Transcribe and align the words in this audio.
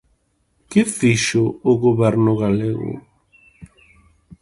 ¿Que 0.69 0.81
fixo 0.97 1.43
o 1.71 1.73
Goberno 1.85 2.31
galego? 2.43 2.91